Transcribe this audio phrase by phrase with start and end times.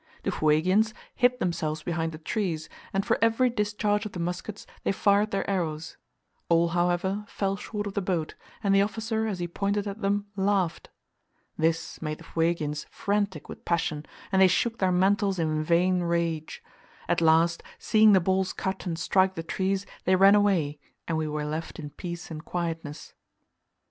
[0.23, 4.91] The Fuegians hid themselves behind the trees, and for every discharge of the muskets they
[4.91, 5.95] fired their arrows;
[6.49, 8.33] all, however, fell short of the boat,
[8.63, 10.89] and the officer as he pointed at them laughed.
[11.55, 16.63] This made the Fuegians frantic with passion, and they shook their mantles in vain rage.
[17.07, 21.27] At last, seeing the balls cut and strike the trees, they ran away, and we
[21.27, 23.13] were left in peace and quietness.